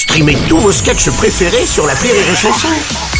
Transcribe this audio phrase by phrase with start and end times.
[0.00, 2.68] Streamez tous vos sketchs préférés sur la Rire et Chanson.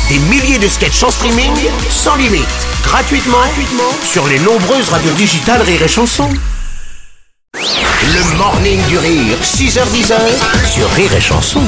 [0.08, 1.52] Des milliers de sketchs en streaming,
[1.90, 2.48] sans limite,
[2.82, 6.26] gratuitement, gratuitement sur les nombreuses radios digitales Rire et Chanson.
[7.52, 10.14] Le morning du rire, 6h10
[10.64, 11.60] sur Rire et Chanson.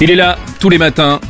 [0.00, 1.20] Il est là tous les matins.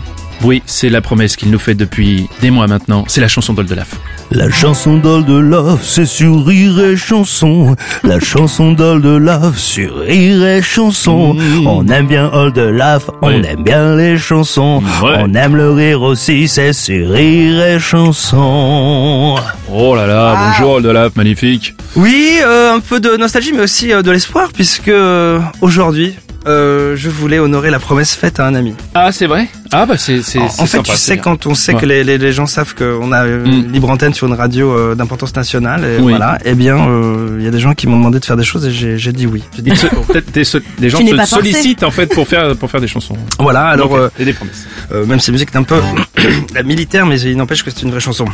[0.44, 3.04] Oui, c'est la promesse qu'il nous fait depuis des mois maintenant.
[3.08, 3.88] C'est la chanson d'Oldelaf.
[4.30, 7.74] La chanson d'Oldelaf, c'est sur Rire et Chanson.
[8.04, 11.36] La chanson d'Oldelaf, sur Rire et Chanson.
[11.64, 13.42] On aime bien Oldelaf, on Ouais.
[13.48, 14.82] aime bien les chansons.
[15.02, 15.16] Ouais.
[15.20, 19.36] On aime le rire aussi, c'est sur Rire et Chanson.
[19.72, 21.74] Oh là là, bonjour Oldelaf, magnifique.
[21.96, 26.14] Oui, euh, un peu de nostalgie, mais aussi euh, de l'espoir, puisque euh, aujourd'hui,
[26.46, 28.74] euh, je voulais honorer la promesse faite à un ami.
[28.94, 29.48] Ah, c'est vrai?
[29.72, 31.22] Ah bah c'est c'est En, en fait, sympa, tu sais, bien.
[31.22, 31.80] quand on sait Ouais.
[31.80, 33.46] que les, les, les gens savent qu'on a euh, Mm.
[33.46, 36.10] une libre antenne sur une radio euh, d'importance nationale, et Oui.
[36.12, 38.44] voilà, eh bien, euh, il y a des gens qui m'ont demandé de faire des
[38.44, 39.42] choses et j'ai j'ai dit oui.
[39.56, 39.70] J'ai dit
[40.06, 40.44] Peut-être des,
[40.78, 43.16] des gens te sollicitent en fait pour faire pour faire des chansons.
[43.40, 44.66] Voilà, alors, euh, et des promesses.
[44.92, 45.80] euh, même si la musique est un peu
[46.64, 48.24] militaire, mais il n'empêche que c'est une vraie chanson.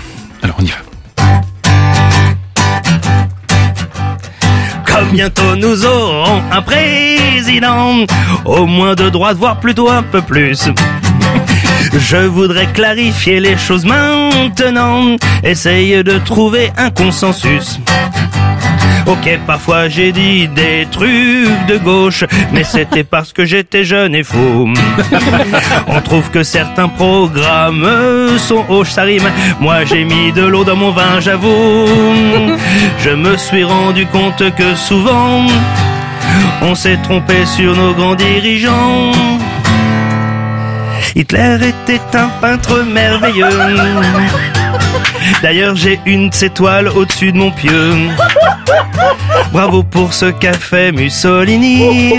[0.42, 0.76] Alors on y va.
[5.12, 8.04] Bientôt nous aurons un président,
[8.44, 10.68] au moins de droite, voire plutôt un peu plus.
[11.98, 17.78] Je voudrais clarifier les choses maintenant, essayer de trouver un consensus.
[19.12, 24.22] Ok, parfois j'ai dit des trucs de gauche, mais c'était parce que j'étais jeune et
[24.22, 24.72] fou.
[25.86, 27.86] On trouve que certains programmes
[28.38, 29.30] sont hoches, ça rime.
[29.60, 31.86] Moi j'ai mis de l'eau dans mon vin, j'avoue.
[33.00, 35.46] Je me suis rendu compte que souvent,
[36.62, 39.12] on s'est trompé sur nos grands dirigeants.
[41.14, 43.76] Hitler était un peintre merveilleux.
[45.42, 47.94] D'ailleurs, j'ai une de ses toiles au-dessus de mon pieu.
[49.52, 52.14] Bravo pour ce fait Mussolini.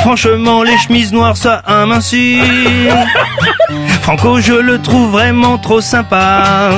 [0.00, 2.40] Franchement, les chemises noires, ça amincit.
[4.02, 6.70] Franco, je le trouve vraiment trop sympa.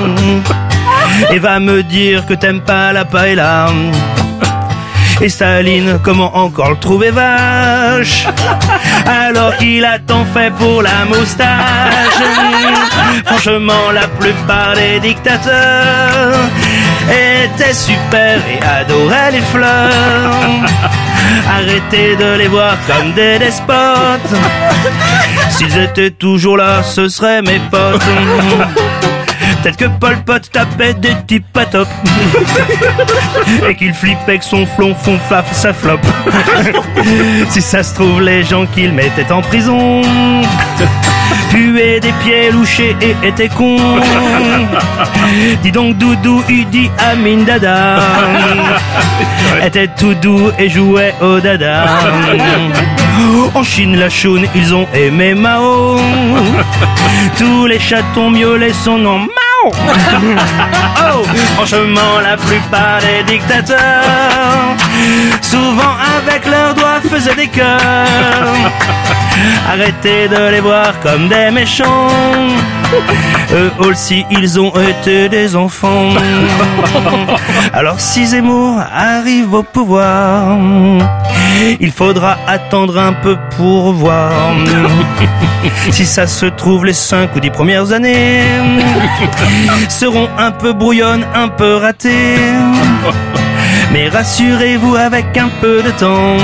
[1.30, 3.68] Et va me dire que t'aimes pas la paella.
[5.20, 8.26] Et Staline, comment encore le trouver vache?
[9.06, 11.48] Alors qu'il a tant fait pour la moustache
[13.24, 16.36] Franchement, la plupart des dictateurs
[17.08, 19.90] étaient super et adoraient les fleurs.
[21.48, 24.34] Arrêtez de les voir comme des despotes.
[25.50, 28.02] S'ils étaient toujours là, ce seraient mes potes.
[29.62, 31.88] Peut-être que Pol Pot tapait des types pas top
[33.66, 36.00] Et qu'il flippait que son flon fond flaf sa flop
[37.48, 40.02] Si ça se trouve les gens qu'il mettait en prison
[41.54, 43.76] Puaient des pieds louchés et étaient cons
[45.62, 48.00] Dis donc Doudou Udi Amin Dada.
[49.64, 51.84] Était tout doux et jouait au dada.
[53.54, 55.96] En Chine la choune ils ont aimé Mao.
[57.38, 59.20] Tous les chatons miaulaient son nom
[59.64, 59.72] Mao
[61.16, 61.22] Oh,
[61.56, 64.76] franchement, la plupart des dictateurs,
[65.40, 67.78] souvent avec leurs doigts, faisaient des cœurs.
[69.70, 72.08] Arrêtez de les voir comme des méchants.
[73.52, 76.10] Eux aussi, ils ont été des enfants.
[77.72, 80.56] Alors si Zemmour arrive au pouvoir,
[81.80, 84.32] il faudra attendre un peu pour voir.
[85.90, 88.42] Si ça se trouve, les cinq ou dix premières années
[89.88, 92.36] seront un peu brouillonnes, un peu ratées.
[93.92, 96.36] Mais rassurez-vous, avec un peu de temps,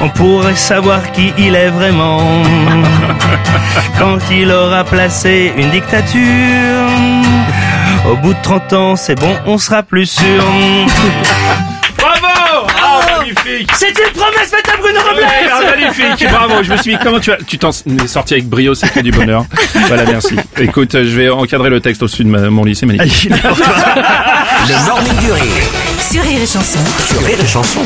[0.00, 2.20] on pourrait savoir qui il est vraiment.
[3.98, 6.88] Quand il aura placé une dictature,
[8.10, 10.44] au bout de 30 ans, c'est bon, on sera plus sûr.
[12.02, 16.62] Bravo Ah magnifique C'est une promesse faite à Bruno Robles Ouais, ah, magnifique, bravo.
[16.62, 19.00] Je me suis dit comment tu as, tu t'en es sorti avec brio, c'est que
[19.00, 19.44] du bonheur.
[19.88, 20.36] Voilà, merci.
[20.58, 23.30] Écoute, je vais encadrer le texte au-dessus de ma- mon lit, c'est magnifique.
[24.68, 25.42] Le morning du rire
[26.10, 26.78] Sur Rire et Chanson.
[27.08, 27.80] sur Rire et Chanson.